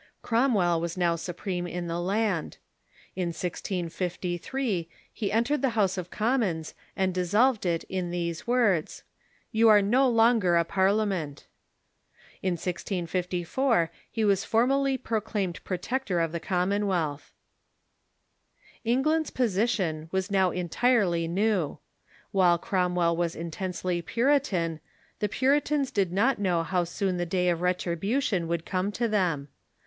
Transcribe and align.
Cromwell 0.23 0.81
was 0.81 0.97
now 0.97 1.15
supreme 1.15 1.67
in 1.67 1.85
the 1.85 1.99
land. 1.99 2.57
In 3.15 3.27
1653 3.27 4.89
he 5.13 5.31
entered 5.31 5.61
the 5.61 5.69
House 5.77 5.95
of 5.95 6.09
Commons, 6.09 6.73
and 6.95 7.13
dissolved 7.13 7.67
it 7.67 7.83
in 7.83 8.09
these 8.09 8.47
words: 8.47 9.03
"You 9.51 9.69
are 9.69 9.79
no 9.83 10.09
longer 10.09 10.57
a 10.57 10.65
Parlia 10.65 11.07
ment," 11.07 11.45
In 12.41 12.53
1654 12.53 13.91
he 14.09 14.25
was 14.25 14.43
formally 14.43 14.97
proclaimed 14.97 15.63
Protector 15.63 16.19
of 16.19 16.31
the 16.31 16.39
Commonwealth, 16.39 17.31
England's 18.83 19.29
position 19.29 20.09
was 20.11 20.31
now 20.31 20.49
entirely 20.49 21.27
new. 21.27 21.77
While 22.31 22.57
Cromwell 22.57 23.15
was 23.15 23.35
intensely 23.35 24.01
Puritan, 24.01 24.79
the 25.19 25.29
Puritans 25.29 25.91
did 25.91 26.11
not 26.11 26.39
know 26.39 26.63
how 26.63 26.85
soon 26.85 27.17
the 27.17 27.25
day 27.27 27.49
of 27.49 27.61
retribution 27.61 28.47
would 28.47 28.65
come 28.65 28.91
to 28.93 29.07
them. 29.07 29.47